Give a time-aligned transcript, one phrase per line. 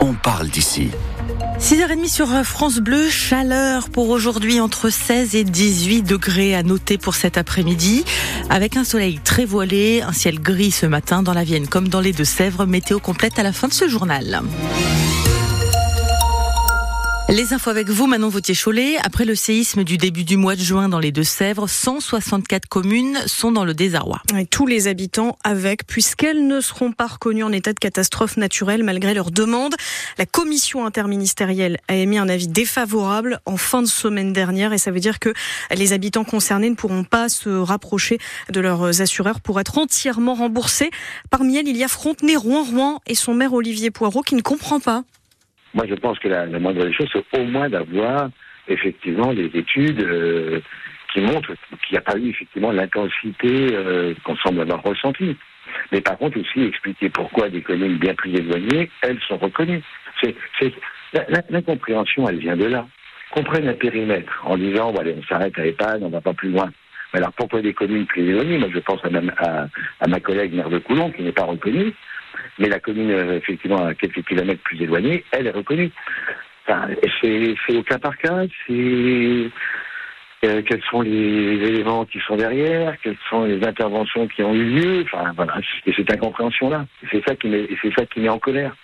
[0.00, 0.90] On parle d'ici.
[1.58, 7.14] 6h30 sur France Bleu, chaleur pour aujourd'hui entre 16 et 18 degrés à noter pour
[7.14, 8.04] cet après-midi,
[8.50, 12.00] avec un soleil très voilé, un ciel gris ce matin dans la Vienne comme dans
[12.00, 14.42] les Deux-Sèvres, météo complète à la fin de ce journal.
[17.28, 18.98] Les infos avec vous, Manon Vautier-Cholet.
[19.02, 23.50] Après le séisme du début du mois de juin dans les Deux-Sèvres, 164 communes sont
[23.50, 24.22] dans le désarroi.
[24.38, 28.84] Et tous les habitants avec, puisqu'elles ne seront pas reconnues en état de catastrophe naturelle
[28.84, 29.74] malgré leur demande.
[30.18, 34.92] La commission interministérielle a émis un avis défavorable en fin de semaine dernière et ça
[34.92, 35.34] veut dire que
[35.74, 38.18] les habitants concernés ne pourront pas se rapprocher
[38.50, 40.92] de leurs assureurs pour être entièrement remboursés.
[41.30, 45.02] Parmi elles, il y a Frontenay-Rouen-Rouen et son maire Olivier Poirot qui ne comprend pas.
[45.76, 48.30] Moi, je pense que la, moindre des choses, c'est au moins d'avoir
[48.66, 50.60] effectivement des études euh,
[51.12, 55.36] qui montrent qu'il n'y a pas eu effectivement l'intensité euh, qu'on semble avoir ressentie.
[55.92, 59.82] Mais par contre aussi expliquer pourquoi des communes bien plus éloignées, elles sont reconnues.
[60.22, 60.34] C'est,
[61.50, 62.86] l'incompréhension, elle vient de là.
[63.32, 66.70] Qu'on un périmètre en disant, on s'arrête à EHPAD, on ne va pas plus loin.
[67.12, 68.56] Mais alors pourquoi des communes plus éloignées?
[68.56, 69.66] Moi, je pense à,
[70.00, 71.92] à ma collègue maire de Coulon, qui n'est pas reconnue
[72.58, 75.90] mais la commune, euh, effectivement, à quelques kilomètres plus éloignée, elle est reconnue.
[77.22, 79.50] C'est au cas par cas, c'est
[80.44, 84.64] euh, quels sont les éléments qui sont derrière, quelles sont les interventions qui ont eu
[84.64, 85.02] lieu.
[85.04, 86.86] Enfin, voilà, c'est cette incompréhension-là.
[87.10, 87.50] C'est ça qui
[87.82, 88.74] c'est ça qui met en colère.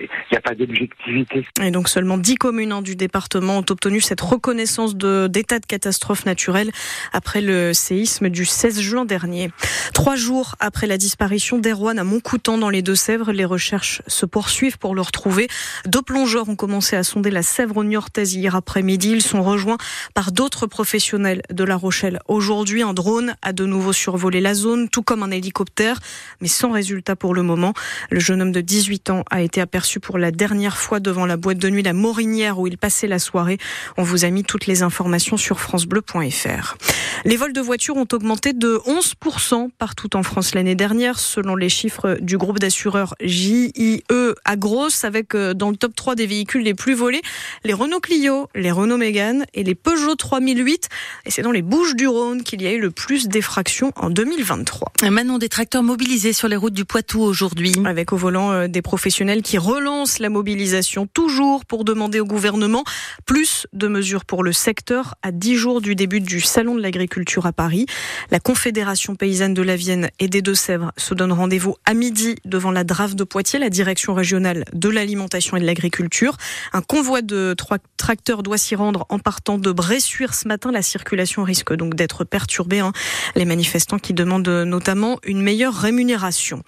[0.00, 1.46] Il n'y a, pas d'objectivité.
[1.62, 6.70] Et donc seulement 10 communes du département ont obtenu cette reconnaissance d'état de, catastrophe naturelle
[7.12, 9.50] après le séisme du 16 juin dernier.
[9.94, 14.78] Trois jours après la disparition d'Erwan à Montcoutan dans les Deux-Sèvres, les recherches se poursuivent
[14.78, 15.48] pour le retrouver.
[15.86, 19.10] Deux plongeurs ont commencé à sonder la Sèvre niortaise hier après-midi.
[19.12, 19.78] Ils sont rejoints
[20.14, 22.20] par d'autres professionnels de La Rochelle.
[22.28, 25.98] Aujourd'hui, un drone a de nouveau survolé la zone, tout comme un hélicoptère,
[26.40, 27.74] mais sans résultat pour le moment.
[28.10, 31.36] Le jeune homme de 18 ans a été aperçu pour la dernière fois devant la
[31.36, 33.58] boîte de nuit La Morinière où il passait la soirée.
[33.96, 36.76] On vous a mis toutes les informations sur francebleu.fr.
[37.24, 41.68] Les vols de voitures ont augmenté de 11% partout en France l'année dernière, selon les
[41.68, 44.02] chiffres du groupe d'assureurs JIE
[44.44, 47.22] Agros, avec euh, dans le top 3 des véhicules les plus volés,
[47.64, 50.88] les Renault Clio, les Renault Mégane et les Peugeot 3008.
[51.26, 54.10] Et c'est dans les Bouches du Rhône qu'il y a eu le plus d'effractions en
[54.10, 54.92] 2023.
[55.10, 57.74] Maintenant, des tracteurs mobilisés sur les routes du Poitou aujourd'hui.
[57.84, 62.84] Avec au volant euh, des professionnels qui relance la mobilisation toujours pour demander au gouvernement
[63.26, 67.46] plus de mesures pour le secteur à 10 jours du début du Salon de l'agriculture
[67.46, 67.86] à Paris.
[68.30, 72.70] La Confédération paysanne de la Vienne et des Deux-Sèvres se donne rendez-vous à midi devant
[72.70, 76.36] la Drave de Poitiers, la direction régionale de l'alimentation et de l'agriculture.
[76.72, 80.70] Un convoi de trois tracteurs doit s'y rendre en partant de Bressuire ce matin.
[80.72, 82.80] La circulation risque donc d'être perturbée.
[82.80, 82.92] Hein.
[83.36, 86.62] Les manifestants qui demandent notamment une meilleure rémunération.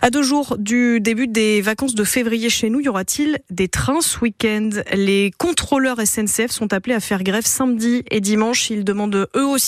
[0.00, 4.00] À deux jours du début des vacances de février, chez nous, y aura-t-il des trains
[4.00, 4.70] ce week-end?
[4.92, 8.70] Les contrôleurs SNCF sont appelés à faire grève samedi et dimanche.
[8.70, 9.65] Ils demandent eux aussi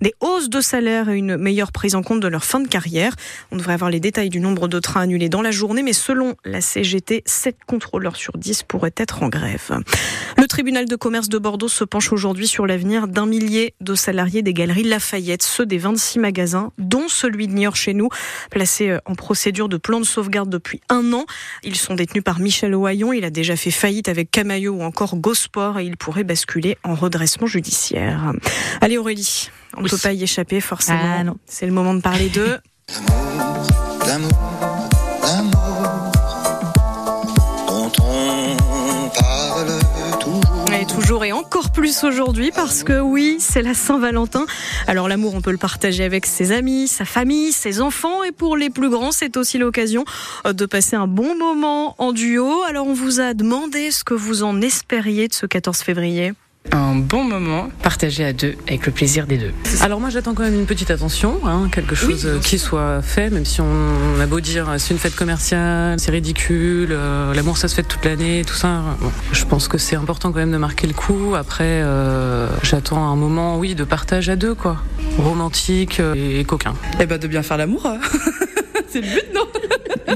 [0.00, 3.14] des hausses de salaire et une meilleure prise en compte de leur fin de carrière.
[3.50, 6.34] On devrait avoir les détails du nombre de trains annulés dans la journée, mais selon
[6.44, 9.78] la CGT, 7 contrôleurs sur 10 pourraient être en grève.
[10.36, 14.42] Le tribunal de commerce de Bordeaux se penche aujourd'hui sur l'avenir d'un millier de salariés
[14.42, 18.08] des galeries Lafayette, ceux des 26 magasins, dont celui de Niort chez nous,
[18.50, 21.26] placé en procédure de plan de sauvegarde depuis un an.
[21.62, 23.12] Ils sont détenus par Michel Ohaillon.
[23.12, 26.94] Il a déjà fait faillite avec Camaillot ou encore Gosport et il pourrait basculer en
[26.94, 28.32] redressement judiciaire.
[28.80, 29.37] Allez Aurélie,
[29.76, 30.98] on ne peut pas y échapper forcément.
[31.02, 32.58] Ah, C'est le moment de parler de...
[40.88, 44.46] toujours et encore plus aujourd'hui parce que oui, c'est la Saint-Valentin.
[44.86, 48.56] Alors l'amour, on peut le partager avec ses amis, sa famille, ses enfants et pour
[48.56, 50.04] les plus grands, c'est aussi l'occasion
[50.46, 52.62] euh, de passer un bon moment en duo.
[52.62, 56.32] Alors on vous a demandé ce que vous en espériez de ce 14 février
[56.72, 59.52] un bon moment partagé à deux avec le plaisir des deux.
[59.80, 63.44] Alors moi j'attends quand même une petite attention, hein, quelque chose qui soit fait, même
[63.44, 67.74] si on a beau dire c'est une fête commerciale, c'est ridicule, euh, l'amour ça se
[67.74, 68.82] fait toute l'année, tout ça.
[69.32, 71.34] je pense que c'est important quand même de marquer le coup.
[71.34, 74.82] Après euh, j'attends un moment, oui, de partage à deux quoi,
[75.18, 76.72] romantique et coquin.
[76.92, 77.86] Et eh bah ben, de bien faire l'amour.
[78.90, 79.46] C'est le but non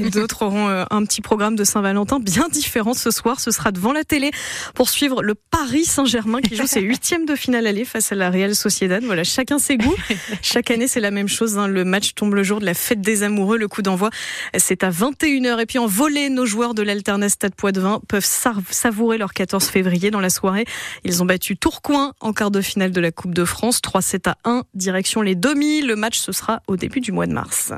[0.11, 3.39] D'autres auront euh, un petit programme de Saint-Valentin bien différent ce soir.
[3.39, 4.31] Ce sera devant la télé
[4.73, 8.29] pour suivre le Paris Saint-Germain qui joue ses huitièmes de finale aller face à la
[8.29, 9.03] Real Sociedad.
[9.03, 9.95] Voilà, chacun ses goûts.
[10.41, 11.57] Chaque année, c'est la même chose.
[11.57, 11.67] Hein.
[11.67, 13.57] Le match tombe le jour de la fête des amoureux.
[13.57, 14.09] Le coup d'envoi,
[14.57, 15.61] c'est à 21h.
[15.61, 20.11] Et puis en volée, nos joueurs de l'Alternat Stade Poitvin peuvent savourer leur 14 février
[20.11, 20.65] dans la soirée.
[21.03, 23.79] Ils ont battu Tourcoing en quart de finale de la Coupe de France.
[23.81, 25.81] 3-7 à 1, direction les demi.
[25.81, 27.73] Le match, ce sera au début du mois de mars.